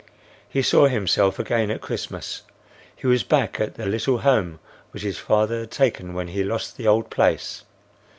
He 0.49 0.63
saw 0.63 0.87
himself 0.87 1.37
again 1.37 1.69
at 1.69 1.79
Christmas. 1.79 2.41
He 2.95 3.05
was 3.05 3.21
back 3.21 3.59
at 3.59 3.75
the 3.75 3.85
little 3.85 4.17
home 4.17 4.57
which 4.89 5.03
his 5.03 5.19
father 5.19 5.59
had 5.59 5.69
taken 5.69 6.15
when 6.15 6.29
he 6.29 6.43
lost 6.43 6.75
the 6.75 6.87
old 6.87 7.11
place. 7.11 7.65